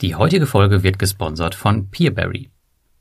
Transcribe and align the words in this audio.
Die 0.00 0.14
heutige 0.14 0.46
Folge 0.46 0.84
wird 0.84 1.00
gesponsert 1.00 1.56
von 1.56 1.90
Peerberry. 1.90 2.50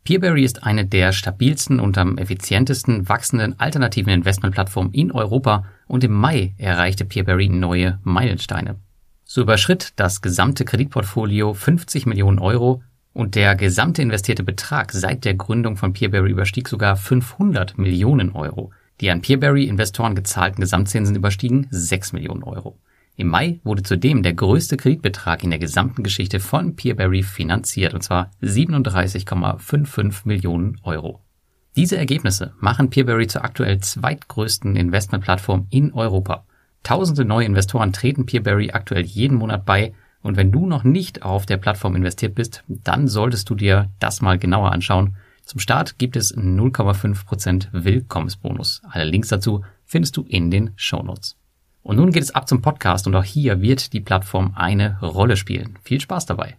Peerberry 0.03 0.43
ist 0.43 0.63
eine 0.63 0.83
der 0.83 1.11
stabilsten 1.11 1.79
und 1.79 1.95
am 1.95 2.17
effizientesten 2.17 3.07
wachsenden 3.07 3.59
alternativen 3.59 4.11
Investmentplattformen 4.11 4.93
in 4.93 5.11
Europa 5.11 5.65
und 5.85 6.03
im 6.03 6.13
Mai 6.13 6.55
erreichte 6.57 7.05
Peerberry 7.05 7.49
neue 7.49 7.99
Meilensteine. 8.01 8.77
So 9.25 9.41
überschritt 9.41 9.93
das 9.97 10.23
gesamte 10.23 10.65
Kreditportfolio 10.65 11.53
50 11.53 12.07
Millionen 12.07 12.39
Euro 12.39 12.81
und 13.13 13.35
der 13.35 13.53
gesamte 13.55 14.01
investierte 14.01 14.43
Betrag 14.43 14.91
seit 14.91 15.23
der 15.23 15.35
Gründung 15.35 15.77
von 15.77 15.93
Peerberry 15.93 16.31
überstieg 16.31 16.67
sogar 16.67 16.95
500 16.95 17.77
Millionen 17.77 18.31
Euro. 18.31 18.71
Die 19.01 19.11
an 19.11 19.21
Peerberry-Investoren 19.21 20.15
gezahlten 20.15 20.61
Gesamtzinsen 20.61 21.15
überstiegen 21.15 21.67
6 21.69 22.13
Millionen 22.13 22.41
Euro. 22.41 22.79
Im 23.19 23.29
Mai 23.29 23.59
wurde 23.63 23.81
zudem 23.81 24.21
der 24.21 24.35
größte 24.35 24.77
Kreditbetrag 24.77 25.43
in 25.43 25.49
der 25.49 25.57
gesamten 25.57 26.03
Geschichte 26.03 26.39
von 26.39 26.75
Peerberry 26.75 27.23
finanziert, 27.23 27.95
und 27.95 28.03
zwar 28.03 28.29
37,55 28.43 30.21
Millionen 30.25 30.77
Euro. 30.83 31.23
Diese 31.75 31.97
Ergebnisse 31.97 32.53
machen 32.59 32.91
Peerberry 32.91 33.25
zur 33.25 33.43
aktuell 33.43 33.79
zweitgrößten 33.79 34.75
Investmentplattform 34.75 35.65
in 35.71 35.93
Europa. 35.93 36.45
Tausende 36.83 37.25
neue 37.25 37.47
Investoren 37.47 37.91
treten 37.91 38.27
Peerberry 38.27 38.69
aktuell 38.69 39.03
jeden 39.03 39.37
Monat 39.37 39.65
bei 39.65 39.93
und 40.21 40.37
wenn 40.37 40.51
du 40.51 40.67
noch 40.67 40.83
nicht 40.83 41.23
auf 41.23 41.47
der 41.47 41.57
Plattform 41.57 41.95
investiert 41.95 42.35
bist, 42.35 42.63
dann 42.67 43.07
solltest 43.07 43.49
du 43.49 43.55
dir 43.55 43.89
das 43.99 44.21
mal 44.21 44.37
genauer 44.37 44.71
anschauen. 44.71 45.15
Zum 45.43 45.59
Start 45.59 45.97
gibt 45.97 46.17
es 46.17 46.37
0,5% 46.37 47.69
Willkommensbonus. 47.71 48.83
Alle 48.87 49.05
Links 49.05 49.29
dazu 49.29 49.63
findest 49.85 50.17
du 50.17 50.23
in 50.23 50.51
den 50.51 50.71
Shownotes. 50.75 51.36
Und 51.87 51.95
nun 51.95 52.11
geht 52.11 52.23
es 52.23 52.35
ab 52.35 52.49
zum 52.49 52.61
Podcast 52.61 53.07
und 53.07 53.15
auch 53.15 53.23
hier 53.23 53.61
wird 53.61 53.93
die 53.93 54.01
Plattform 54.01 54.51
eine 54.57 54.99
Rolle 55.01 55.37
spielen. 55.37 55.79
Viel 55.83 56.01
Spaß 56.01 56.25
dabei. 56.25 56.57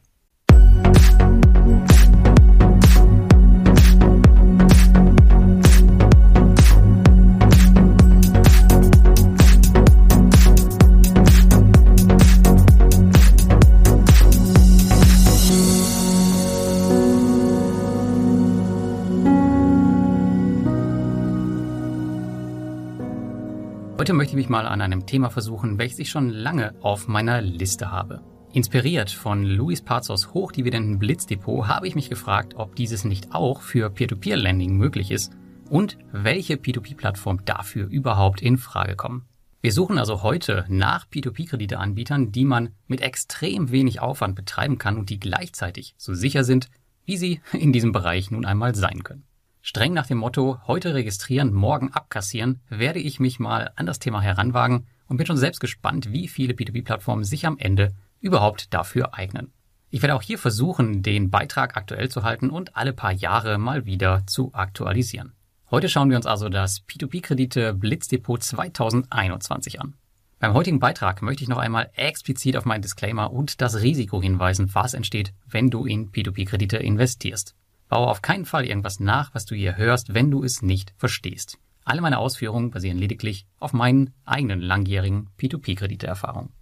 Mich 24.39 24.49
mal 24.49 24.67
an 24.67 24.81
einem 24.81 25.05
Thema 25.05 25.31
versuchen, 25.31 25.79
welches 25.79 25.99
ich 25.99 26.11
schon 26.11 26.31
lange 26.31 26.73
auf 26.81 27.09
meiner 27.09 27.43
Liste 27.43 27.91
habe. 27.91 28.23
Inspiriert 28.53 29.11
von 29.11 29.43
Luis 29.43 29.83
Pazos 29.83 30.33
hochdividenden 30.33 31.01
Blitzdepot 31.01 31.67
habe 31.67 31.89
ich 31.89 31.97
mich 31.97 32.09
gefragt, 32.09 32.55
ob 32.55 32.77
dieses 32.77 33.05
nicht 33.05 33.35
auch 33.35 33.61
für 33.61 33.91
Peer-to-Peer-Lending 33.91 34.77
möglich 34.77 35.11
ist 35.11 35.33
und 35.69 35.99
welche 36.13 36.55
P2P-Plattformen 36.55 37.45
dafür 37.45 37.89
überhaupt 37.89 38.41
in 38.41 38.59
Frage 38.59 38.95
kommen. 38.95 39.27
Wir 39.61 39.73
suchen 39.73 39.99
also 39.99 40.23
heute 40.23 40.65
nach 40.69 41.09
P2P-Krediteanbietern, 41.09 42.31
die 42.31 42.45
man 42.45 42.71
mit 42.87 43.01
extrem 43.01 43.73
wenig 43.73 44.01
Aufwand 44.01 44.37
betreiben 44.37 44.79
kann 44.79 44.99
und 44.99 45.11
die 45.11 45.19
gleichzeitig 45.19 45.95
so 45.99 46.15
sicher 46.15 46.45
sind, 46.45 46.69
wie 47.07 47.17
sie 47.17 47.41
in 47.53 47.73
diesem 47.73 47.91
Bereich 47.91 48.31
nun 48.31 48.45
einmal 48.45 48.77
sein 48.77 49.03
können. 49.03 49.28
Streng 49.69 49.93
nach 49.93 50.07
dem 50.07 50.17
Motto, 50.17 50.59
heute 50.67 50.95
registrieren, 50.95 51.53
morgen 51.53 51.93
abkassieren, 51.93 52.63
werde 52.71 53.01
ich 53.01 53.21
mich 53.21 53.39
mal 53.39 53.71
an 53.77 53.85
das 53.85 53.99
Thema 53.99 54.23
heranwagen 54.23 54.87
und 55.09 55.19
bin 55.19 55.27
schon 55.27 55.37
selbst 55.37 55.61
gespannt, 55.61 56.11
wie 56.11 56.27
viele 56.27 56.55
P2P-Plattformen 56.55 57.23
sich 57.23 57.45
am 57.45 57.59
Ende 57.59 57.93
überhaupt 58.19 58.73
dafür 58.73 59.13
eignen. 59.13 59.53
Ich 59.91 60.01
werde 60.01 60.15
auch 60.15 60.23
hier 60.23 60.39
versuchen, 60.39 61.03
den 61.03 61.29
Beitrag 61.29 61.77
aktuell 61.77 62.09
zu 62.09 62.23
halten 62.23 62.49
und 62.49 62.77
alle 62.77 62.95
paar 62.95 63.13
Jahre 63.13 63.59
mal 63.59 63.85
wieder 63.85 64.27
zu 64.27 64.55
aktualisieren. 64.55 65.35
Heute 65.71 65.91
schauen 65.91 66.09
wir 66.09 66.17
uns 66.17 66.25
also 66.25 66.49
das 66.49 66.81
P2P-Kredite 66.89 67.75
Blitzdepot 67.75 68.43
2021 68.43 69.83
an. 69.83 69.97
Beim 70.39 70.55
heutigen 70.55 70.79
Beitrag 70.79 71.21
möchte 71.21 71.43
ich 71.43 71.51
noch 71.51 71.59
einmal 71.59 71.91
explizit 71.95 72.57
auf 72.57 72.65
meinen 72.65 72.81
Disclaimer 72.81 73.35
und 73.35 73.61
das 73.61 73.83
Risiko 73.83 74.23
hinweisen, 74.23 74.75
was 74.75 74.95
entsteht, 74.95 75.35
wenn 75.47 75.69
du 75.69 75.85
in 75.85 76.11
P2P-Kredite 76.11 76.79
investierst. 76.79 77.55
Baue 77.89 78.09
auf 78.09 78.23
keinen 78.23 78.45
Fall 78.45 78.67
irgendwas 78.67 79.01
nach, 79.01 79.35
was 79.35 79.47
du 79.47 79.55
hier 79.55 79.77
hörst, 79.77 80.15
wenn 80.15 80.31
du 80.31 80.45
es 80.45 80.63
nicht 80.63 80.93
verstehst. 80.97 81.59
Alle 81.85 82.03
meine 82.03 82.19
Ausführungen 82.19 82.71
basieren 82.71 82.99
lediglich 82.99 83.47
auf 83.59 83.73
meinen 83.73 84.13
eigenen 84.27 84.61
langjährigen 84.61 85.31
P2P-Krediteerfahrungen. 85.39 86.53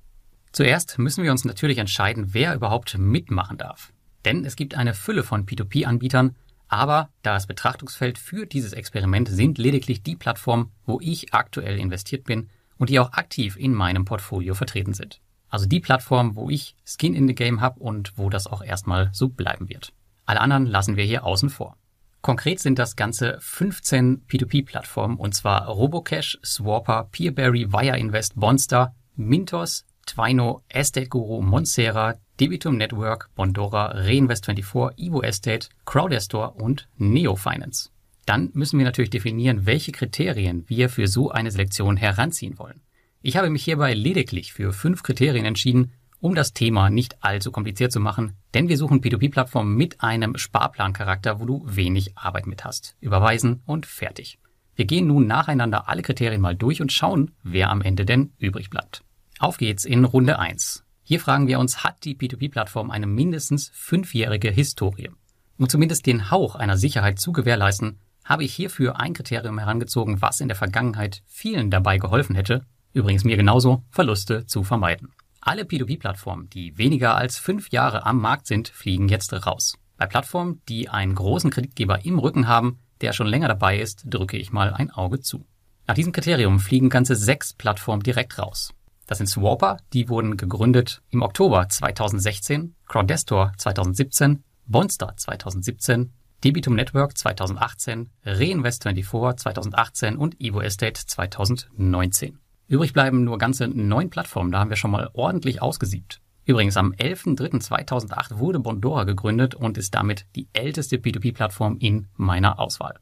Zuerst 0.53 0.99
müssen 0.99 1.25
wir 1.25 1.33
uns 1.33 1.45
natürlich 1.45 1.79
entscheiden, 1.79 2.33
wer 2.33 2.55
überhaupt 2.55 2.97
mitmachen 2.97 3.59
darf. 3.59 3.93
Denn 4.25 4.45
es 4.45 4.57
gibt 4.57 4.77
eine 4.77 4.95
Fülle 4.95 5.25
von 5.25 5.45
P2P-Anbietern, 5.45 6.37
aber 6.69 7.11
das 7.23 7.47
Betrachtungsfeld 7.47 8.19
für 8.19 8.47
dieses 8.47 8.73
Experiment 8.73 9.29
sind 9.29 9.59
lediglich 9.59 10.03
die 10.03 10.17
Plattformen, 10.17 10.71
wo 10.85 11.01
ich 11.01 11.35
aktuell 11.35 11.79
investiert 11.79 12.25
bin 12.25 12.49
und 12.79 12.91
die 12.91 12.99
auch 12.99 13.13
aktiv 13.13 13.57
in 13.57 13.75
meinem 13.75 14.05
Portfolio 14.05 14.55
vertreten 14.55 14.95
sind. 14.95 15.21
Also 15.49 15.67
die 15.67 15.81
Plattform, 15.81 16.37
wo 16.37 16.51
ich 16.51 16.75
Skin 16.85 17.15
in 17.15 17.29
the 17.29 17.35
Game 17.35 17.61
habe 17.61 17.81
und 17.81 18.17
wo 18.17 18.31
das 18.31 18.47
auch 18.47 18.63
erstmal 18.63 19.11
so 19.13 19.29
bleiben 19.29 19.69
wird. 19.69 19.93
Alle 20.27 20.41
anderen 20.41 20.67
lassen 20.67 20.97
wir 20.97 21.05
hier 21.05 21.25
außen 21.25 21.51
vor. 21.51 21.77
Konkret 22.21 22.59
sind 22.59 22.79
das 22.79 22.97
Ganze 22.97 23.39
15 23.41 24.27
P2P-Plattformen 24.27 25.17
und 25.17 25.35
zwar 25.35 25.69
Robocash, 25.69 26.39
Swapper, 26.45 27.09
Peerberry, 27.13 27.73
Wire 27.73 27.97
Invest, 27.97 28.35
Bonster, 28.35 28.95
Mintos, 29.15 29.87
Twino, 30.07 30.63
Estate 30.69 31.09
Guru, 31.09 31.41
Monsera, 31.41 32.17
Debitum 32.41 32.77
Network, 32.77 33.31
Bondora, 33.37 33.95
Reinvest24, 33.97 34.99
Evo 34.99 35.23
Estate, 35.23 35.69
Crowdestor 35.85 36.57
und 36.57 36.89
Neo 36.97 37.37
Finance. 37.37 37.91
Dann 38.27 38.51
müssen 38.55 38.79
wir 38.79 38.85
natürlich 38.85 39.11
definieren, 39.11 39.67
welche 39.67 39.93
Kriterien 39.93 40.65
wir 40.67 40.89
für 40.89 41.07
so 41.07 41.31
eine 41.31 41.53
Selektion 41.53 41.97
heranziehen 41.97 42.59
wollen. 42.59 42.81
Ich 43.23 43.37
habe 43.37 43.51
mich 43.51 43.65
hierbei 43.65 43.95
lediglich 43.95 44.53
für 44.53 44.73
fünf 44.73 45.03
Kriterien 45.05 45.47
entschieden, 45.47 45.93
um 46.21 46.35
das 46.35 46.53
Thema 46.53 46.91
nicht 46.91 47.23
allzu 47.23 47.53
kompliziert 47.53 47.93
zu 47.93 48.01
machen, 48.01 48.37
denn 48.55 48.69
wir 48.69 48.77
suchen 48.77 49.01
P2P-Plattformen 49.01 49.75
mit 49.77 50.03
einem 50.03 50.37
Sparplancharakter, 50.37 51.41
wo 51.41 51.45
du 51.45 51.63
wenig 51.67 52.17
Arbeit 52.17 52.47
mit 52.47 52.65
hast. 52.65 52.97
Überweisen 53.01 53.63
und 53.67 53.87
fertig. 53.87 54.39
Wir 54.75 54.85
gehen 54.85 55.07
nun 55.07 55.27
nacheinander 55.27 55.89
alle 55.89 56.03
Kriterien 56.03 56.41
mal 56.41 56.55
durch 56.55 56.83
und 56.83 56.93
schauen, 56.93 57.33
wer 57.43 57.71
am 57.71 57.81
Ende 57.81 58.05
denn 58.05 58.33
übrig 58.39 58.71
bleibt. 58.71 59.03
Auf 59.39 59.57
geht's 59.57 59.85
in 59.85 60.05
Runde 60.05 60.39
1. 60.39 60.85
Hier 61.03 61.21
fragen 61.21 61.47
wir 61.47 61.59
uns, 61.59 61.85
hat 61.85 62.05
die 62.05 62.17
P2P-Plattform 62.17 62.91
eine 62.91 63.07
mindestens 63.07 63.71
fünfjährige 63.75 64.51
Historie? 64.51 65.11
Um 65.59 65.69
zumindest 65.69 66.07
den 66.07 66.31
Hauch 66.31 66.57
einer 66.57 66.77
Sicherheit 66.77 67.19
zu 67.19 67.33
gewährleisten, 67.33 67.99
habe 68.25 68.45
ich 68.45 68.55
hierfür 68.55 69.01
ein 69.01 69.15
Kriterium 69.15 69.59
herangezogen, 69.59 70.21
was 70.21 70.41
in 70.41 70.49
der 70.49 70.57
Vergangenheit 70.57 71.23
vielen 71.27 71.71
dabei 71.71 71.99
geholfen 71.99 72.35
hätte, 72.35 72.67
übrigens 72.93 73.25
mir 73.25 73.37
genauso, 73.37 73.85
Verluste 73.91 74.47
zu 74.47 74.65
vermeiden. 74.65 75.13
Alle 75.47 75.63
P2P-Plattformen, 75.63 76.51
die 76.51 76.77
weniger 76.77 77.15
als 77.15 77.39
fünf 77.39 77.71
Jahre 77.71 78.05
am 78.05 78.21
Markt 78.21 78.49
sind, 78.49 78.67
fliegen 78.67 79.09
jetzt 79.09 79.33
raus. 79.33 79.79
Bei 79.97 80.05
Plattformen, 80.05 80.61
die 80.69 80.89
einen 80.89 81.15
großen 81.15 81.51
Kreditgeber 81.51 82.05
im 82.05 82.19
Rücken 82.19 82.49
haben, 82.49 82.81
der 83.01 83.13
schon 83.13 83.29
länger 83.29 83.47
dabei 83.47 83.79
ist, 83.79 84.03
drücke 84.07 84.37
ich 84.39 84.51
mal 84.51 84.75
ein 84.75 84.91
Auge 84.91 85.21
zu. 85.21 85.47
Nach 85.87 85.95
diesem 85.95 86.11
Kriterium 86.11 86.59
fliegen 86.59 86.89
ganze 86.89 87.15
sechs 87.15 87.53
Plattformen 87.53 88.03
direkt 88.03 88.41
raus. 88.41 88.75
Das 89.07 89.19
sind 89.19 89.29
Swapper, 89.29 89.77
die 89.93 90.09
wurden 90.09 90.37
gegründet 90.37 91.01
im 91.11 91.23
Oktober 91.23 91.69
2016, 91.69 92.75
Crowdestor 92.89 93.53
2017, 93.57 94.43
Bonster 94.67 95.15
2017, 95.17 96.13
Debitum 96.43 96.75
Network 96.75 97.17
2018, 97.17 98.11
Reinvest24 98.25 99.37
2018 99.37 100.17
und 100.17 100.41
Evo 100.41 100.61
Estate 100.61 101.07
2019. 101.07 102.41
Übrig 102.69 102.93
bleiben 102.93 103.23
nur 103.23 103.39
ganze 103.39 103.69
neun 103.69 104.11
Plattformen, 104.11 104.51
da 104.51 104.59
haben 104.59 104.71
wir 104.71 104.77
schon 104.77 104.91
mal 104.91 105.11
ordentlich 105.13 105.63
ausgesiebt. 105.63 106.21
Übrigens, 106.45 106.77
am 106.77 106.93
11.03.2008 106.93 108.39
wurde 108.39 108.59
Bondora 108.59 109.05
gegründet 109.05 109.55
und 109.55 109.79
ist 109.79 109.95
damit 109.95 110.27
die 110.35 110.49
älteste 110.53 110.97
P2P-Plattform 110.97 111.77
in 111.79 112.09
meiner 112.17 112.59
Auswahl. 112.59 112.99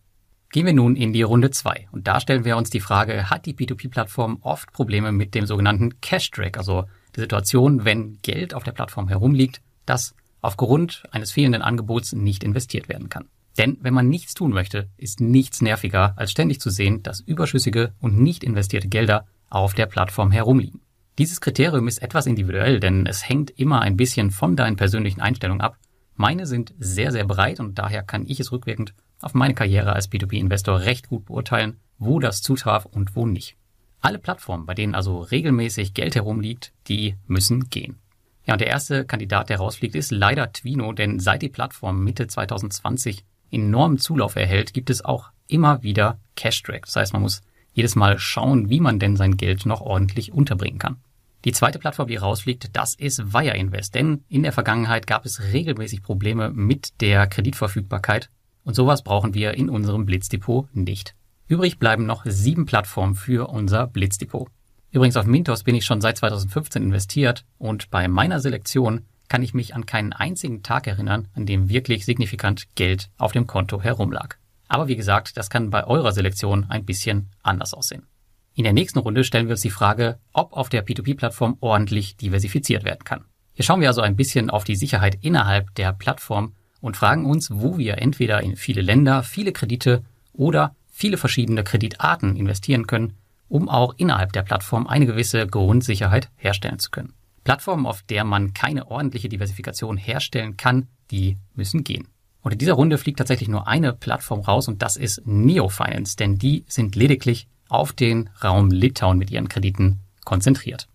Gehen 0.50 0.66
wir 0.66 0.75
nun 0.75 0.96
in 0.96 1.12
die 1.12 1.22
Runde 1.22 1.50
2 1.50 1.88
und 1.93 2.06
da 2.06 2.20
stellen 2.20 2.44
wir 2.44 2.56
uns 2.56 2.70
die 2.70 2.81
Frage, 2.81 3.31
hat 3.31 3.46
die 3.46 3.55
P2P-Plattform 3.55 4.38
oft 4.43 4.72
Probleme 4.72 5.12
mit 5.12 5.34
dem 5.34 5.46
sogenannten 5.46 6.00
Cash-Drag, 6.00 6.56
also 6.56 6.84
die 7.17 7.20
Situation, 7.20 7.84
wenn 7.84 8.19
Geld 8.22 8.55
auf 8.55 8.64
der 8.64 8.72
Plattform 8.72 9.08
herumliegt, 9.08 9.62
das 9.87 10.14
aufgrund 10.43 11.05
eines 11.10 11.32
fehlenden 11.32 11.62
Angebots 11.62 12.12
nicht 12.12 12.44
investiert 12.44 12.88
werden 12.88 13.08
kann. 13.08 13.28
Denn 13.56 13.78
wenn 13.81 13.94
man 13.94 14.08
nichts 14.08 14.34
tun 14.34 14.52
möchte, 14.52 14.88
ist 14.96 15.20
nichts 15.20 15.60
nerviger, 15.60 16.14
als 16.17 16.31
ständig 16.32 16.60
zu 16.60 16.70
sehen, 16.70 17.02
dass 17.02 17.20
überschüssige 17.20 17.94
und 18.00 18.19
nicht 18.19 18.44
investierte 18.44 18.88
Gelder 18.88 19.26
auf 19.54 19.74
der 19.74 19.86
Plattform 19.86 20.30
herumliegen. 20.30 20.80
Dieses 21.18 21.40
Kriterium 21.40 21.86
ist 21.86 22.02
etwas 22.02 22.26
individuell, 22.26 22.80
denn 22.80 23.06
es 23.06 23.28
hängt 23.28 23.50
immer 23.50 23.80
ein 23.80 23.96
bisschen 23.96 24.30
von 24.30 24.56
deinen 24.56 24.76
persönlichen 24.76 25.20
Einstellungen 25.20 25.60
ab. 25.60 25.78
Meine 26.16 26.46
sind 26.46 26.74
sehr, 26.78 27.12
sehr 27.12 27.24
breit 27.24 27.60
und 27.60 27.78
daher 27.78 28.02
kann 28.02 28.26
ich 28.26 28.40
es 28.40 28.50
rückwirkend 28.50 28.94
auf 29.20 29.34
meine 29.34 29.54
Karriere 29.54 29.92
als 29.92 30.10
B2B-Investor 30.10 30.80
recht 30.80 31.08
gut 31.08 31.26
beurteilen, 31.26 31.78
wo 31.98 32.18
das 32.18 32.42
zutraf 32.42 32.84
und 32.84 33.14
wo 33.14 33.26
nicht. 33.26 33.56
Alle 34.00 34.18
Plattformen, 34.18 34.66
bei 34.66 34.74
denen 34.74 34.94
also 34.94 35.18
regelmäßig 35.18 35.94
Geld 35.94 36.14
herumliegt, 36.14 36.72
die 36.88 37.16
müssen 37.26 37.70
gehen. 37.70 38.00
Ja, 38.46 38.54
und 38.54 38.60
der 38.60 38.68
erste 38.68 39.06
Kandidat, 39.06 39.48
der 39.48 39.58
rausfliegt, 39.58 39.94
ist 39.94 40.10
leider 40.10 40.52
Twino, 40.52 40.92
denn 40.92 41.20
seit 41.20 41.42
die 41.42 41.48
Plattform 41.48 42.04
Mitte 42.04 42.26
2020 42.26 43.24
enormen 43.50 43.98
Zulauf 43.98 44.36
erhält, 44.36 44.74
gibt 44.74 44.90
es 44.90 45.04
auch 45.04 45.30
immer 45.46 45.82
wieder 45.82 46.18
Cash-Track. 46.36 46.86
Das 46.86 46.96
heißt, 46.96 47.12
man 47.12 47.22
muss 47.22 47.40
jedes 47.74 47.96
Mal 47.96 48.18
schauen, 48.18 48.70
wie 48.70 48.80
man 48.80 48.98
denn 48.98 49.16
sein 49.16 49.36
Geld 49.36 49.66
noch 49.66 49.82
ordentlich 49.82 50.32
unterbringen 50.32 50.78
kann. 50.78 50.96
Die 51.44 51.52
zweite 51.52 51.78
Plattform, 51.78 52.08
die 52.08 52.16
rausfliegt, 52.16 52.74
das 52.74 52.94
ist 52.94 53.34
Wire 53.34 53.56
Invest, 53.56 53.94
denn 53.94 54.24
in 54.30 54.44
der 54.44 54.52
Vergangenheit 54.52 55.06
gab 55.06 55.26
es 55.26 55.52
regelmäßig 55.52 56.02
Probleme 56.02 56.50
mit 56.50 57.02
der 57.02 57.26
Kreditverfügbarkeit 57.26 58.30
und 58.64 58.74
sowas 58.74 59.04
brauchen 59.04 59.34
wir 59.34 59.52
in 59.52 59.68
unserem 59.68 60.06
Blitzdepot 60.06 60.74
nicht. 60.74 61.14
Übrig 61.46 61.78
bleiben 61.78 62.06
noch 62.06 62.24
sieben 62.24 62.64
Plattformen 62.64 63.14
für 63.14 63.50
unser 63.50 63.86
Blitzdepot. 63.86 64.48
Übrigens 64.90 65.18
auf 65.18 65.26
Mintos 65.26 65.64
bin 65.64 65.74
ich 65.74 65.84
schon 65.84 66.00
seit 66.00 66.16
2015 66.16 66.82
investiert 66.82 67.44
und 67.58 67.90
bei 67.90 68.08
meiner 68.08 68.40
Selektion 68.40 69.02
kann 69.28 69.42
ich 69.42 69.52
mich 69.52 69.74
an 69.74 69.84
keinen 69.84 70.12
einzigen 70.12 70.62
Tag 70.62 70.86
erinnern, 70.86 71.28
an 71.34 71.44
dem 71.44 71.68
wirklich 71.68 72.06
signifikant 72.06 72.74
Geld 72.74 73.10
auf 73.18 73.32
dem 73.32 73.46
Konto 73.46 73.82
herumlag. 73.82 74.38
Aber 74.69 74.88
wie 74.88 74.96
gesagt, 74.96 75.37
das 75.37 75.50
kann 75.50 75.70
bei 75.70 75.87
eurer 75.87 76.12
Selektion 76.12 76.66
ein 76.69 76.84
bisschen 76.84 77.31
anders 77.43 77.75
aussehen. 77.75 78.06
In 78.55 78.64
der 78.64 78.72
nächsten 78.72 79.00
Runde 79.00 79.25
stellen 79.25 79.46
wir 79.46 79.52
uns 79.52 79.62
die 79.62 79.70
Frage, 79.70 80.19
ob 80.32 80.52
auf 80.52 80.69
der 80.69 80.87
P2P-Plattform 80.87 81.56
ordentlich 81.61 82.16
diversifiziert 82.16 82.84
werden 82.84 83.05
kann. 83.05 83.25
Hier 83.52 83.64
schauen 83.64 83.81
wir 83.81 83.88
also 83.88 84.00
ein 84.00 84.16
bisschen 84.16 84.50
auf 84.50 84.64
die 84.64 84.76
Sicherheit 84.76 85.19
innerhalb 85.22 85.75
der 85.75 85.93
Plattform 85.93 86.55
und 86.81 86.96
fragen 86.96 87.25
uns, 87.25 87.50
wo 87.50 87.78
wir 87.78 87.99
entweder 87.99 88.43
in 88.43 88.56
viele 88.56 88.82
Länder, 88.82 89.22
viele 89.22 89.52
Kredite 89.52 90.05
oder 90.32 90.75
viele 90.90 91.17
verschiedene 91.17 91.64
Kreditarten 91.64 92.37
investieren 92.37 92.87
können, 92.87 93.14
um 93.49 93.69
auch 93.69 93.94
innerhalb 93.96 94.32
der 94.32 94.43
Plattform 94.43 94.87
eine 94.87 95.06
gewisse 95.06 95.46
Grundsicherheit 95.46 96.31
herstellen 96.37 96.78
zu 96.78 96.90
können. 96.90 97.14
Plattformen, 97.43 97.87
auf 97.87 98.02
der 98.02 98.25
man 98.25 98.55
keine 98.55 98.90
ordentliche 98.90 99.28
Diversifikation 99.28 99.96
herstellen 99.96 100.56
kann, 100.56 100.88
die 101.10 101.37
müssen 101.55 101.84
gehen. 101.84 102.08
Und 102.44 102.52
in 102.52 102.58
dieser 102.58 102.75
Runde 102.75 102.99
fliegt 102.99 103.19
tatsächlich 103.19 103.49
nur 103.49 103.67
eine 103.67 103.94
Plattform 103.94 104.41
raus 104.41 104.69
und 104.69 104.82
das 104.82 104.96
ist 104.96 105.23
Neofinance, 105.25 106.14
denn 106.14 106.37
die 106.37 106.64
sind 106.69 106.94
lediglich 106.94 107.49
auf 107.70 107.94
den 107.94 108.29
Raum 108.44 108.70
Litauen 108.70 109.17
mit 109.17 109.31
ihren 109.31 109.49
Krediten 109.49 110.00
konzentriert. 110.26 110.87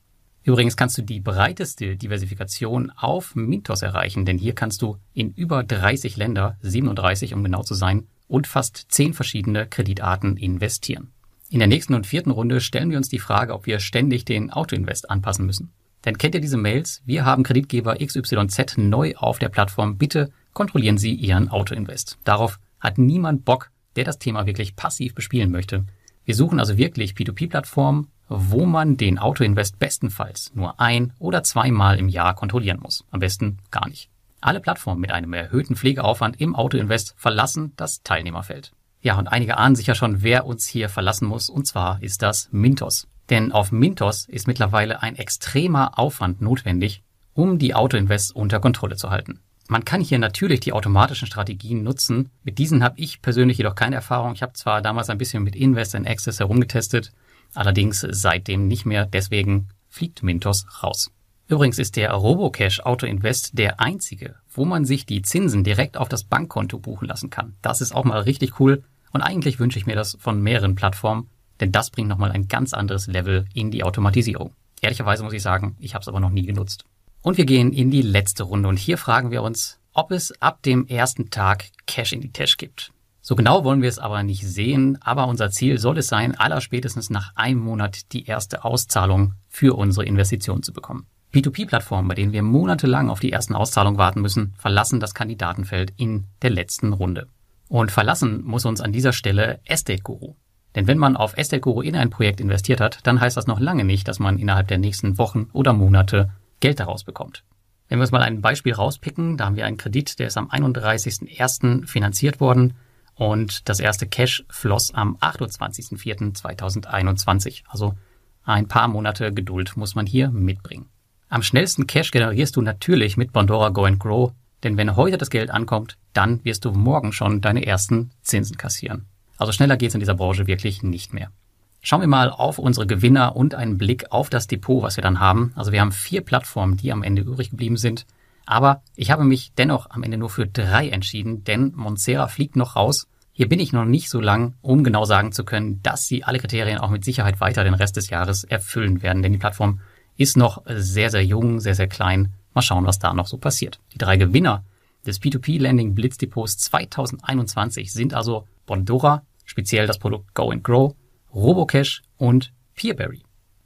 Übrigens 0.44 0.78
kannst 0.78 1.00
du 1.00 1.01
die 1.01 1.19
breiteste 1.19 1.98
Diversifikation 1.98 2.92
auf 2.96 3.34
Mintos 3.36 3.81
erreichen, 3.81 4.25
denn 4.25 4.38
hier 4.38 4.54
kannst 4.54 4.84
du 4.84 4.98
in 5.16 5.34
über 5.34 5.63
30 5.63 6.18
Länder, 6.18 6.56
37 6.62 7.34
um 7.34 7.44
genau 7.44 7.63
zu 7.63 7.74
sein, 7.74 8.07
und 8.28 8.46
fast 8.46 8.86
10 8.90 9.16
verschiedene 9.16 9.66
Kreditarten 9.66 10.38
investieren. 10.38 11.12
In 11.50 11.57
der 11.57 11.68
nächsten 11.68 11.96
und 11.96 12.06
vierten 12.06 12.30
Runde 12.30 12.62
stellen 12.62 12.92
wir 12.92 12.98
uns 12.98 13.10
die 13.10 13.18
Frage, 13.18 13.56
ob 13.56 13.66
wir 13.66 13.80
ständig 13.80 14.24
den 14.24 14.51
Autoinvest 14.51 15.10
anpassen 15.10 15.48
müssen. 15.48 15.72
Denn 16.06 16.19
kennt 16.19 16.36
ihr 16.36 16.42
diese 16.42 16.57
Mails? 16.57 17.01
Wir 17.06 17.25
haben 17.25 17.42
Kreditgeber 17.42 17.96
XYZ 17.98 18.78
neu 18.78 19.16
auf 19.16 19.40
der 19.40 19.50
Plattform. 19.50 19.98
Bitte 19.98 20.31
kontrollieren 20.54 20.98
Sie 20.98 21.13
Ihren 21.13 21.50
Autoinvest. 21.50 22.18
Darauf 22.24 22.60
hat 22.80 22.98
niemand 22.98 23.46
Bock, 23.46 23.72
der 23.96 24.04
das 24.04 24.19
Thema 24.19 24.46
wirklich 24.46 24.75
passiv 24.75 25.13
bespielen 25.16 25.51
möchte. 25.51 25.86
Wir 26.25 26.36
suchen 26.36 26.60
also 26.60 26.78
wirklich 26.78 27.13
P2P-Plattformen, 27.13 28.07
wo 28.28 28.66
man 28.66 28.98
den 28.98 29.18
Autoinvest 29.18 29.80
bestenfalls 29.80 30.51
nur 30.54 30.80
ein 30.80 31.13
oder 31.19 31.44
zweimal 31.44 31.98
im 31.98 32.07
Jahr 32.07 32.36
kontrollieren 32.36 32.80
muss. 32.80 33.04
Am 33.12 33.19
besten 33.19 33.57
gar 33.72 33.88
nicht. 33.90 34.10
Alle 34.42 34.60
Plattformen 34.60 35.01
mit 35.01 35.12
einem 35.12 35.34
erhöhten 35.34 35.75
Pflegeaufwand 35.75 36.40
im 36.40 36.56
Autoinvest 36.56 37.16
verlassen 37.18 37.74
das 37.75 38.04
Teilnehmerfeld. 38.04 38.72
Ja, 39.01 39.18
und 39.18 39.28
einige 39.28 39.57
ahnen 39.57 39.75
sicher 39.75 39.96
schon, 39.96 40.22
wer 40.22 40.46
uns 40.46 40.68
hier 40.68 40.90
verlassen 40.90 41.28
muss, 41.28 41.50
und 41.50 41.66
zwar 41.66 42.01
ist 42.01 42.22
das 42.22 42.50
Mintos. 42.51 43.07
Denn 43.30 43.51
auf 43.51 43.72
Mintos 43.72 44.25
ist 44.28 44.48
mittlerweile 44.48 45.01
ein 45.01 45.16
extremer 45.16 45.98
Aufwand 45.98 46.42
notwendig, 46.42 47.04
um 47.34 47.60
die 47.60 47.75
Autoinvest 47.75 48.36
unter 48.36 48.60
Kontrolle 48.60 48.96
zu 48.96 49.10
halten. 49.10 49.40
Man 49.71 49.86
kann 49.86 50.01
hier 50.01 50.18
natürlich 50.18 50.62
die 50.62 50.74
automatischen 50.74 51.27
Strategien 51.27 51.83
nutzen. 51.83 52.31
Mit 52.44 52.57
diesen 52.57 52.83
habe 52.83 53.00
ich 53.00 53.21
persönlich 53.21 53.60
jedoch 53.60 53.75
keine 53.75 53.98
Erfahrung. 53.98 54.33
Ich 54.33 54.42
habe 54.42 54.54
zwar 54.54 54.81
damals 54.81 55.12
ein 55.12 55.19
bisschen 55.19 55.44
mit 55.44 55.56
Invest 55.56 55.94
and 55.94 56.07
Access 56.07 56.39
herumgetestet, 56.39 57.12
allerdings 57.54 58.04
seitdem 58.10 58.68
nicht 58.68 58.88
mehr. 58.88 59.06
Deswegen 59.06 59.69
fliegt 59.88 60.24
Mintos 60.24 60.66
raus. 60.81 61.12
Übrigens 61.48 61.77
ist 61.77 61.98
der 61.98 62.12
Robocash 62.13 62.80
Auto 62.80 63.06
Invest 63.06 63.60
der 63.60 63.80
einzige, 63.80 64.38
wo 64.51 64.66
man 64.66 64.86
sich 64.86 65.06
die 65.06 65.21
Zinsen 65.21 65.63
direkt 65.63 65.98
auf 65.98 66.10
das 66.10 66.24
Bankkonto 66.24 66.80
buchen 66.80 67.07
lassen 67.07 67.30
kann. 67.30 67.54
Das 67.62 67.80
ist 67.80 67.94
auch 67.94 68.06
mal 68.06 68.22
richtig 68.22 68.60
cool 68.60 68.83
und 69.12 69.22
eigentlich 69.22 69.60
wünsche 69.60 69.77
ich 69.77 69.86
mir 69.86 69.95
das 69.95 70.18
von 70.19 70.42
mehreren 70.42 70.74
Plattformen, 70.74 71.30
denn 71.60 71.72
das 71.72 71.92
bringt 71.92 72.10
nochmal 72.10 72.31
ein 72.31 72.48
ganz 72.48 72.74
anderes 72.74 73.06
Level 73.06 73.45
in 73.54 73.69
die 73.69 73.83
Automatisierung. 73.83 74.51
Ehrlicherweise 74.81 75.24
muss 75.24 75.33
ich 75.33 75.44
sagen, 75.44 75.75
ich 75.80 75.94
habe 75.94 76.01
es 76.01 76.07
aber 76.07 76.19
noch 76.19 76.31
nie 76.31 76.48
genutzt. 76.48 76.86
Und 77.21 77.38
wir 77.38 77.45
gehen 77.45 77.74
in 77.74 77.92
die 77.92 78.01
letzte 78.01 78.44
Runde 78.44 78.69
und 78.69 78.80
hier 78.80 78.98
fragen 78.98 79.31
wir 79.31 79.44
uns, 79.44 79.80
ob 79.94 80.12
es 80.12 80.31
ab 80.42 80.62
dem 80.63 80.88
ersten 80.88 81.30
Tag 81.30 81.66
Cash 81.86 82.13
in 82.13 82.21
die 82.21 82.31
Tasche 82.31 82.57
gibt. 82.57 82.94
So 83.21 83.36
genau 83.36 83.66
wollen 83.66 83.81
wir 83.81 83.89
es 83.89 84.00
aber 84.00 84.24
nicht 84.24 84.48
sehen, 84.48 84.98
aber 85.01 85.27
unser 85.27 85.51
Ziel 85.51 85.77
soll 85.77 85.98
es 85.98 86.07
sein, 86.07 86.36
allerspätestens 86.36 87.10
nach 87.10 87.36
einem 87.36 87.60
Monat 87.60 88.13
die 88.13 88.25
erste 88.25 88.63
Auszahlung 88.63 89.33
für 89.50 89.77
unsere 89.77 90.06
Investition 90.06 90.63
zu 90.63 90.71
bekommen. 90.71 91.07
P2P-Plattformen, 91.33 92.07
bei 92.07 92.16
denen 92.16 92.31
wir 92.31 92.42
monatelang 92.42 93.10
auf 93.10 93.19
die 93.19 93.31
ersten 93.31 93.54
Auszahlungen 93.54 94.00
warten 94.00 94.22
müssen, 94.22 94.54
verlassen 94.57 95.00
das 95.00 95.13
Kandidatenfeld 95.13 95.94
in 95.98 96.25
der 96.42 96.50
letzten 96.50 96.94
Runde. 96.94 97.27
Und 97.68 97.92
verlassen 97.92 98.44
muss 98.44 98.65
uns 98.65 98.81
an 98.81 98.94
dieser 98.94 99.13
Stelle 99.13 99.60
Estate 99.65 100.01
Guru. 100.01 100.36
Denn 100.75 100.88
wenn 100.88 100.98
man 100.98 101.18
auf 101.18 101.38
Estate 101.38 101.62
Guru 101.62 101.81
in 101.81 101.95
ein 101.95 102.10
Projekt 102.10 102.39
investiert 102.39 102.81
hat, 102.81 103.00
dann 103.04 103.19
heißt 103.19 103.38
das 103.38 103.45
noch 103.45 103.60
lange 103.60 103.83
nicht, 103.83 104.07
dass 104.07 104.19
man 104.19 104.39
innerhalb 104.39 104.69
der 104.69 104.77
nächsten 104.80 105.18
Wochen 105.18 105.50
oder 105.54 105.74
Monate 105.74 106.31
Geld 106.59 106.79
daraus 106.79 107.03
bekommt. 107.03 107.44
Wenn 107.88 108.00
wir 108.00 108.03
uns 108.03 108.11
mal 108.11 108.21
ein 108.21 108.41
Beispiel 108.41 108.73
rauspicken, 108.73 109.38
da 109.38 109.45
haben 109.45 109.56
wir 109.56 109.65
einen 109.65 109.77
Kredit, 109.77 110.19
der 110.19 110.27
ist 110.27 110.38
am 110.38 110.50
31.01. 110.50 111.88
finanziert 111.88 112.39
worden 112.39 112.75
und 113.15 113.67
das 113.67 113.79
erste 113.79 114.06
Cash 114.07 114.45
floss 114.50 114.94
am 114.94 115.15
28.04.2021. 115.17 117.63
Also 117.67 117.95
ein 118.44 118.67
paar 118.67 118.88
Monate 118.88 119.33
Geduld 119.33 119.75
muss 119.75 119.95
man 119.95 120.06
hier 120.06 120.29
mitbringen. 120.29 120.89
Am 121.29 121.41
schnellsten 121.44 121.88
Cash 121.88 122.11
generierst 122.11 122.56
du 122.56 122.62
natürlich 122.62 123.17
mit 123.17 123.33
Bondora 123.33 123.69
Go 123.69 123.85
and 123.85 124.00
Grow, 124.00 124.33
denn 124.63 124.77
wenn 124.77 124.95
heute 124.95 125.17
das 125.17 125.29
Geld 125.29 125.51
ankommt, 125.51 125.97
dann 126.13 126.44
wirst 126.44 126.65
du 126.65 126.71
morgen 126.71 127.12
schon 127.12 127.41
deine 127.41 127.65
ersten 127.65 128.12
Zinsen 128.21 128.57
kassieren. 128.57 129.05
Also 129.38 129.51
schneller 129.51 129.77
geht's 129.77 129.94
in 129.94 130.00
dieser 130.00 130.15
Branche 130.15 130.47
wirklich 130.47 130.83
nicht 130.83 131.13
mehr. 131.13 131.31
Schauen 131.81 132.01
wir 132.01 132.07
mal 132.07 132.29
auf 132.29 132.59
unsere 132.59 132.85
Gewinner 132.85 133.35
und 133.35 133.55
einen 133.55 133.77
Blick 133.77 134.11
auf 134.11 134.29
das 134.29 134.47
Depot, 134.47 134.83
was 134.83 134.97
wir 134.97 135.01
dann 135.01 135.19
haben. 135.19 135.53
Also 135.55 135.71
wir 135.71 135.79
haben 135.79 135.91
vier 135.91 136.21
Plattformen, 136.21 136.75
die 136.75 136.91
am 136.91 137.03
Ende 137.03 137.21
übrig 137.21 137.51
geblieben 137.51 137.77
sind. 137.77 138.05
Aber 138.45 138.81
ich 138.95 139.11
habe 139.11 139.23
mich 139.23 139.53
dennoch 139.53 139.89
am 139.91 140.03
Ende 140.03 140.17
nur 140.17 140.29
für 140.29 140.47
drei 140.47 140.89
entschieden, 140.89 141.43
denn 141.43 141.71
Monsera 141.75 142.27
fliegt 142.27 142.55
noch 142.55 142.75
raus. 142.75 143.07
Hier 143.31 143.48
bin 143.48 143.59
ich 143.59 143.71
noch 143.71 143.86
nicht 143.86 144.09
so 144.09 144.19
lang, 144.19 144.55
um 144.62 144.83
genau 144.83 145.05
sagen 145.05 145.31
zu 145.31 145.45
können, 145.45 145.81
dass 145.81 146.07
sie 146.07 146.24
alle 146.24 146.39
Kriterien 146.39 146.79
auch 146.79 146.89
mit 146.89 147.05
Sicherheit 147.05 147.39
weiter 147.39 147.63
den 147.63 147.75
Rest 147.75 147.95
des 147.95 148.09
Jahres 148.09 148.43
erfüllen 148.43 149.01
werden, 149.01 149.21
denn 149.21 149.31
die 149.31 149.38
Plattform 149.38 149.79
ist 150.17 150.36
noch 150.36 150.63
sehr, 150.65 151.09
sehr 151.09 151.24
jung, 151.24 151.62
sehr, 151.62 151.75
sehr 151.75 151.88
klein. 151.88 152.33
Mal 152.53 152.62
schauen, 152.62 152.86
was 152.86 153.00
da 153.00 153.13
noch 153.13 153.27
so 153.27 153.38
passiert. 153.38 153.79
Die 153.93 153.98
drei 153.98 154.17
Gewinner 154.17 154.65
des 155.05 155.21
P2P-Landing 155.21 155.95
Blitzdepots 155.95 156.57
2021 156.57 157.93
sind 157.93 158.13
also 158.13 158.45
Bondora, 158.65 159.24
speziell 159.45 159.88
das 159.88 160.00
Produkt 160.00 160.33
Go 160.33 160.51
and 160.51 160.63
Grow, 160.63 160.95
Robocash 161.33 162.01
und 162.17 162.53
Peerberry. 162.75 163.21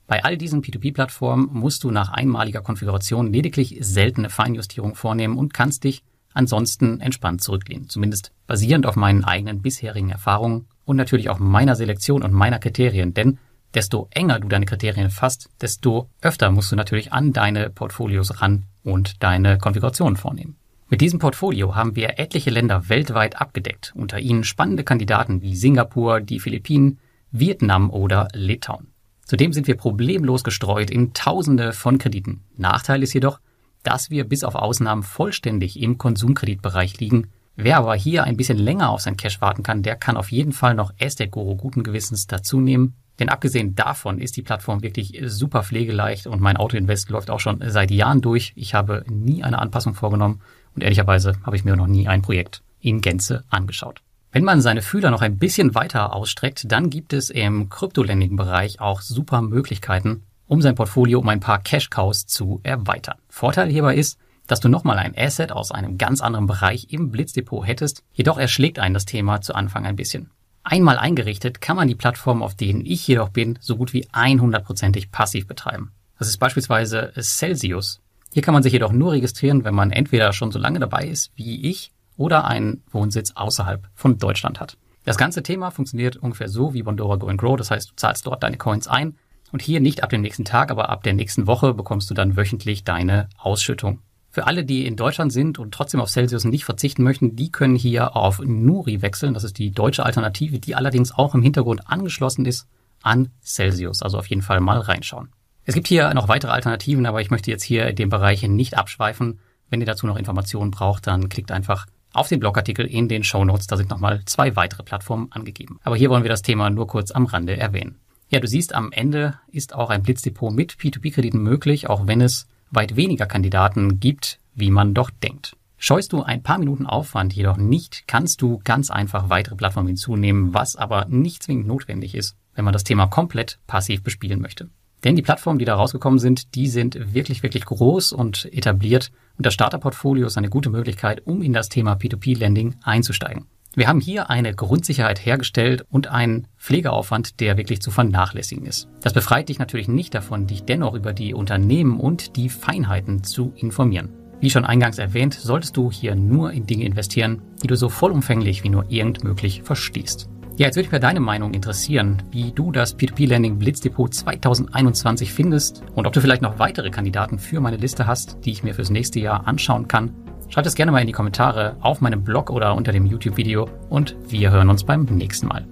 Bei 0.07 0.23
all 0.23 0.37
diesen 0.37 0.61
P2P-Plattformen 0.61 1.49
musst 1.51 1.83
du 1.83 1.91
nach 1.91 2.11
einmaliger 2.11 2.61
Konfiguration 2.61 3.31
lediglich 3.31 3.77
seltene 3.79 4.29
Feinjustierungen 4.29 4.95
vornehmen 4.95 5.37
und 5.37 5.53
kannst 5.53 5.83
dich 5.83 6.03
ansonsten 6.33 6.99
entspannt 6.99 7.41
zurücklehnen. 7.41 7.89
Zumindest 7.89 8.31
basierend 8.47 8.85
auf 8.85 8.95
meinen 8.95 9.23
eigenen 9.23 9.61
bisherigen 9.61 10.09
Erfahrungen 10.09 10.67
und 10.85 10.97
natürlich 10.97 11.29
auch 11.29 11.39
meiner 11.39 11.75
Selektion 11.75 12.23
und 12.23 12.33
meiner 12.33 12.59
Kriterien. 12.59 13.13
Denn 13.13 13.39
desto 13.73 14.07
enger 14.11 14.39
du 14.39 14.47
deine 14.47 14.65
Kriterien 14.65 15.09
fasst, 15.09 15.49
desto 15.61 16.09
öfter 16.21 16.51
musst 16.51 16.71
du 16.71 16.75
natürlich 16.75 17.13
an 17.13 17.33
deine 17.33 17.69
Portfolios 17.69 18.41
ran 18.41 18.65
und 18.83 19.23
deine 19.23 19.57
Konfigurationen 19.57 20.17
vornehmen. 20.17 20.57
Mit 20.89 21.01
diesem 21.01 21.17
Portfolio 21.17 21.75
haben 21.75 21.95
wir 21.95 22.19
etliche 22.19 22.51
Länder 22.51 22.87
weltweit 22.89 23.41
abgedeckt, 23.41 23.93
unter 23.95 24.19
ihnen 24.19 24.43
spannende 24.43 24.83
Kandidaten 24.83 25.41
wie 25.41 25.55
Singapur, 25.55 26.21
die 26.21 26.39
Philippinen, 26.39 26.99
Vietnam 27.35 27.89
oder 27.89 28.27
Litauen. 28.33 28.93
Zudem 29.25 29.53
sind 29.53 29.65
wir 29.65 29.75
problemlos 29.75 30.43
gestreut 30.43 30.91
in 30.91 31.13
Tausende 31.13 31.73
von 31.73 31.97
Krediten. 31.97 32.43
Nachteil 32.57 33.01
ist 33.01 33.13
jedoch, 33.13 33.39
dass 33.81 34.11
wir 34.11 34.23
bis 34.23 34.43
auf 34.43 34.53
Ausnahmen 34.53 35.01
vollständig 35.01 35.81
im 35.81 35.97
Konsumkreditbereich 35.97 36.99
liegen. 36.99 37.31
Wer 37.55 37.77
aber 37.77 37.95
hier 37.95 38.23
ein 38.23 38.37
bisschen 38.37 38.59
länger 38.59 38.91
auf 38.91 39.01
sein 39.01 39.17
Cash 39.17 39.41
warten 39.41 39.63
kann, 39.63 39.81
der 39.81 39.95
kann 39.95 40.15
auf 40.15 40.31
jeden 40.31 40.51
Fall 40.51 40.75
noch 40.75 40.93
Estate 40.99 41.31
Guru 41.31 41.55
guten 41.55 41.81
Gewissens 41.81 42.27
dazu 42.27 42.59
nehmen. 42.59 42.93
Denn 43.17 43.29
abgesehen 43.29 43.73
davon 43.73 44.19
ist 44.19 44.37
die 44.37 44.43
Plattform 44.43 44.83
wirklich 44.83 45.19
super 45.25 45.63
pflegeleicht 45.63 46.27
und 46.27 46.39
mein 46.39 46.57
Autoinvest 46.57 47.09
läuft 47.09 47.31
auch 47.31 47.39
schon 47.39 47.63
seit 47.65 47.89
Jahren 47.89 48.21
durch. 48.21 48.53
Ich 48.55 48.75
habe 48.75 49.05
nie 49.09 49.43
eine 49.43 49.57
Anpassung 49.57 49.95
vorgenommen 49.95 50.41
und 50.75 50.83
ehrlicherweise 50.83 51.33
habe 51.43 51.55
ich 51.55 51.65
mir 51.65 51.75
noch 51.75 51.87
nie 51.87 52.07
ein 52.07 52.21
Projekt 52.21 52.61
in 52.79 53.01
Gänze 53.01 53.43
angeschaut. 53.49 54.01
Wenn 54.33 54.45
man 54.45 54.61
seine 54.61 54.81
Fühler 54.81 55.11
noch 55.11 55.21
ein 55.21 55.37
bisschen 55.37 55.75
weiter 55.75 56.11
ausstreckt, 56.11 56.71
dann 56.71 56.89
gibt 56.89 57.13
es 57.13 57.29
im 57.29 57.69
Kryptolending-Bereich 57.69 58.81
auch 58.81 59.01
super 59.01 59.43
Möglichkeiten, 59.43 60.23
um 60.47 60.59
sein 60.59 60.73
Portfolio 60.73 61.19
um 61.19 61.29
ein 61.29 61.39
paar 61.39 61.61
Cash-Cows 61.61 62.25
zu 62.25 62.59
erweitern. 62.63 63.19
Vorteil 63.29 63.69
hierbei 63.69 63.95
ist, 63.95 64.17
dass 64.47 64.59
du 64.59 64.69
nochmal 64.69 64.97
ein 64.97 65.13
Asset 65.15 65.51
aus 65.51 65.71
einem 65.71 65.99
ganz 65.99 66.19
anderen 66.19 66.47
Bereich 66.47 66.87
im 66.89 67.11
Blitzdepot 67.11 67.67
hättest, 67.67 68.01
jedoch 68.11 68.39
erschlägt 68.39 68.79
einen 68.79 68.95
das 68.95 69.05
Thema 69.05 69.41
zu 69.41 69.53
Anfang 69.53 69.85
ein 69.85 69.97
bisschen. 69.97 70.31
Einmal 70.63 70.97
eingerichtet 70.97 71.61
kann 71.61 71.75
man 71.75 71.87
die 71.87 71.93
Plattform, 71.93 72.41
auf 72.41 72.55
denen 72.55 72.83
ich 72.83 73.07
jedoch 73.07 73.29
bin, 73.29 73.59
so 73.61 73.77
gut 73.77 73.93
wie 73.93 74.07
100%ig 74.07 75.11
passiv 75.11 75.45
betreiben. 75.45 75.91
Das 76.17 76.27
ist 76.27 76.39
beispielsweise 76.39 77.13
Celsius. 77.21 78.01
Hier 78.31 78.41
kann 78.41 78.55
man 78.55 78.63
sich 78.63 78.73
jedoch 78.73 78.93
nur 78.93 79.11
registrieren, 79.11 79.63
wenn 79.63 79.75
man 79.75 79.91
entweder 79.91 80.33
schon 80.33 80.51
so 80.51 80.57
lange 80.57 80.79
dabei 80.79 81.05
ist 81.05 81.31
wie 81.35 81.69
ich 81.69 81.91
oder 82.23 82.45
einen 82.45 82.81
Wohnsitz 82.89 83.33
außerhalb 83.35 83.89
von 83.95 84.17
Deutschland 84.17 84.61
hat. 84.61 84.77
Das 85.03 85.17
ganze 85.17 85.43
Thema 85.43 85.71
funktioniert 85.71 86.15
ungefähr 86.15 86.47
so 86.47 86.73
wie 86.73 86.83
Bondora 86.83 87.17
Go 87.17 87.27
and 87.27 87.37
Grow. 87.37 87.57
Das 87.57 87.69
heißt, 87.69 87.91
du 87.91 87.95
zahlst 87.97 88.25
dort 88.25 88.43
deine 88.43 88.55
Coins 88.55 88.87
ein 88.87 89.17
und 89.51 89.61
hier 89.61 89.81
nicht 89.81 90.03
ab 90.03 90.09
dem 90.09 90.21
nächsten 90.21 90.45
Tag, 90.45 90.71
aber 90.71 90.87
ab 90.87 91.03
der 91.03 91.11
nächsten 91.11 91.47
Woche 91.47 91.73
bekommst 91.73 92.09
du 92.09 92.13
dann 92.13 92.37
wöchentlich 92.37 92.85
deine 92.85 93.27
Ausschüttung. 93.37 93.99
Für 94.29 94.47
alle, 94.47 94.63
die 94.63 94.87
in 94.87 94.95
Deutschland 94.95 95.33
sind 95.33 95.59
und 95.59 95.73
trotzdem 95.73 95.99
auf 95.99 96.09
Celsius 96.09 96.45
nicht 96.45 96.63
verzichten 96.63 97.03
möchten, 97.03 97.35
die 97.35 97.51
können 97.51 97.75
hier 97.75 98.15
auf 98.15 98.39
Nuri 98.39 99.01
wechseln. 99.01 99.33
Das 99.33 99.43
ist 99.43 99.57
die 99.57 99.71
deutsche 99.71 100.05
Alternative, 100.05 100.59
die 100.59 100.75
allerdings 100.75 101.11
auch 101.11 101.35
im 101.35 101.43
Hintergrund 101.43 101.89
angeschlossen 101.89 102.45
ist 102.45 102.67
an 103.01 103.29
Celsius. 103.43 104.01
Also 104.01 104.17
auf 104.17 104.27
jeden 104.27 104.41
Fall 104.41 104.61
mal 104.61 104.79
reinschauen. 104.79 105.27
Es 105.65 105.75
gibt 105.75 105.89
hier 105.89 106.13
noch 106.13 106.29
weitere 106.29 106.51
Alternativen, 106.51 107.05
aber 107.05 107.19
ich 107.19 107.29
möchte 107.29 107.51
jetzt 107.51 107.63
hier 107.63 107.87
in 107.87 107.97
dem 107.97 108.09
Bereich 108.09 108.41
nicht 108.47 108.77
abschweifen. 108.77 109.39
Wenn 109.69 109.81
ihr 109.81 109.85
dazu 109.85 110.07
noch 110.07 110.17
Informationen 110.17 110.71
braucht, 110.71 111.07
dann 111.07 111.29
klickt 111.29 111.51
einfach 111.51 111.85
auf 112.13 112.29
den 112.29 112.39
Blogartikel 112.39 112.85
in 112.85 113.07
den 113.07 113.23
Show 113.23 113.43
Notes. 113.43 113.67
Da 113.67 113.77
sind 113.77 113.89
nochmal 113.89 114.21
zwei 114.25 114.55
weitere 114.55 114.83
Plattformen 114.83 115.31
angegeben. 115.31 115.79
Aber 115.83 115.95
hier 115.95 116.09
wollen 116.09 116.23
wir 116.23 116.29
das 116.29 116.41
Thema 116.41 116.69
nur 116.69 116.87
kurz 116.87 117.11
am 117.11 117.25
Rande 117.25 117.57
erwähnen. 117.57 117.99
Ja, 118.29 118.39
du 118.39 118.47
siehst, 118.47 118.73
am 118.73 118.91
Ende 118.91 119.37
ist 119.51 119.75
auch 119.75 119.89
ein 119.89 120.03
Blitzdepot 120.03 120.53
mit 120.53 120.73
P2P-Krediten 120.73 121.41
möglich, 121.41 121.89
auch 121.89 122.07
wenn 122.07 122.21
es 122.21 122.47
weit 122.71 122.95
weniger 122.95 123.25
Kandidaten 123.25 123.99
gibt, 123.99 124.39
wie 124.55 124.71
man 124.71 124.93
doch 124.93 125.09
denkt. 125.09 125.55
Scheust 125.77 126.13
du 126.13 126.23
ein 126.23 126.43
paar 126.43 126.59
Minuten 126.59 126.85
Aufwand 126.85 127.33
jedoch 127.33 127.57
nicht, 127.57 128.07
kannst 128.07 128.41
du 128.41 128.59
ganz 128.63 128.89
einfach 128.89 129.29
weitere 129.29 129.55
Plattformen 129.55 129.89
hinzunehmen, 129.89 130.53
was 130.53 130.75
aber 130.75 131.05
nicht 131.05 131.43
zwingend 131.43 131.67
notwendig 131.67 132.15
ist, 132.15 132.37
wenn 132.55 132.63
man 132.63 132.73
das 132.73 132.85
Thema 132.85 133.07
komplett 133.07 133.59
passiv 133.67 134.01
bespielen 134.01 134.39
möchte. 134.39 134.69
Denn 135.03 135.15
die 135.15 135.21
Plattformen, 135.21 135.59
die 135.59 135.65
da 135.65 135.75
rausgekommen 135.75 136.19
sind, 136.19 136.55
die 136.55 136.67
sind 136.67 137.13
wirklich, 137.13 137.43
wirklich 137.43 137.65
groß 137.65 138.13
und 138.13 138.45
etabliert 138.53 139.11
und 139.37 139.45
das 139.45 139.53
Starterportfolio 139.53 140.27
ist 140.27 140.37
eine 140.37 140.49
gute 140.49 140.69
Möglichkeit, 140.69 141.25
um 141.25 141.41
in 141.41 141.53
das 141.53 141.69
Thema 141.69 141.93
P2P-Lending 141.93 142.75
einzusteigen. 142.83 143.47
Wir 143.75 143.87
haben 143.87 143.99
hier 143.99 144.29
eine 144.29 144.53
Grundsicherheit 144.53 145.25
hergestellt 145.25 145.83
und 145.89 146.07
einen 146.07 146.47
Pflegeaufwand, 146.59 147.39
der 147.39 147.57
wirklich 147.57 147.81
zu 147.81 147.89
vernachlässigen 147.89 148.67
ist. 148.67 148.87
Das 149.01 149.13
befreit 149.13 149.49
dich 149.49 149.57
natürlich 149.57 149.87
nicht 149.87 150.13
davon, 150.13 150.45
dich 150.45 150.63
dennoch 150.63 150.93
über 150.93 151.11
die 151.11 151.33
Unternehmen 151.33 151.99
und 151.99 152.35
die 152.35 152.49
Feinheiten 152.49 153.23
zu 153.23 153.51
informieren. 153.55 154.09
Wie 154.41 154.51
schon 154.51 154.65
eingangs 154.65 154.99
erwähnt, 154.99 155.33
solltest 155.33 155.75
du 155.75 155.91
hier 155.91 156.15
nur 156.15 156.51
in 156.51 156.67
Dinge 156.67 156.85
investieren, 156.85 157.41
die 157.63 157.67
du 157.67 157.75
so 157.75 157.89
vollumfänglich 157.89 158.63
wie 158.63 158.69
nur 158.69 158.91
irgend 158.91 159.23
möglich 159.23 159.63
verstehst. 159.63 160.29
Ja, 160.55 160.67
jetzt 160.67 160.75
würde 160.75 160.87
mich 160.87 160.91
mir 160.91 160.99
deine 160.99 161.19
Meinung 161.19 161.53
interessieren, 161.53 162.21
wie 162.31 162.51
du 162.51 162.71
das 162.71 162.97
P2P-Landing 162.97 163.57
Blitzdepot 163.57 164.13
2021 164.13 165.33
findest 165.33 165.83
und 165.95 166.05
ob 166.05 166.13
du 166.13 166.21
vielleicht 166.21 166.43
noch 166.43 166.59
weitere 166.59 166.91
Kandidaten 166.91 167.39
für 167.39 167.59
meine 167.59 167.77
Liste 167.77 168.05
hast, 168.05 168.37
die 168.45 168.51
ich 168.51 168.63
mir 168.63 168.75
fürs 168.75 168.91
nächste 168.91 169.19
Jahr 169.19 169.47
anschauen 169.47 169.87
kann 169.87 170.13
Schreibt 170.53 170.67
es 170.67 170.75
gerne 170.75 170.91
mal 170.91 170.99
in 170.99 171.07
die 171.07 171.13
Kommentare 171.13 171.77
auf 171.81 171.99
meinem 171.99 172.23
Blog 172.23 172.51
oder 172.51 172.75
unter 172.75 172.91
dem 172.91 173.07
YouTube-Video 173.07 173.67
und 173.89 174.15
wir 174.27 174.51
hören 174.51 174.69
uns 174.69 174.83
beim 174.83 175.05
nächsten 175.05 175.47
Mal. 175.47 175.65